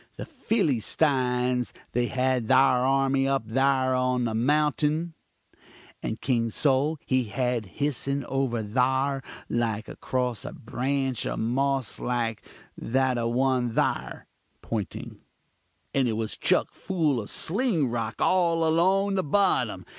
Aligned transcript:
The 0.15 0.25
Fillystines 0.25 1.71
they 1.91 2.07
had 2.07 2.47
thar 2.47 2.83
army 2.83 3.27
up 3.27 3.47
thar 3.47 3.93
on 3.93 4.27
a 4.27 4.33
mounting, 4.33 5.13
and 6.01 6.19
King 6.19 6.49
Sol 6.49 6.97
he 7.05 7.25
had 7.25 7.67
hissin 7.77 8.25
over 8.25 8.63
thar, 8.63 9.21
like, 9.47 9.87
across 9.87 10.43
a 10.43 10.53
branch, 10.53 11.27
amoss 11.27 11.99
like 11.99 12.41
that 12.75 13.19
a 13.19 13.27
one 13.27 13.73
thar 13.75 14.25
(pointing) 14.63 15.21
and 15.93 16.07
it 16.07 16.13
was 16.13 16.35
chuck 16.35 16.71
full 16.71 17.21
of 17.21 17.29
sling 17.29 17.87
rock 17.87 18.15
all 18.19 18.67
along 18.67 19.05
on 19.09 19.13
the 19.13 19.23
bottom. 19.23 19.85